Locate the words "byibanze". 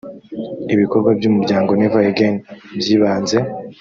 2.79-3.37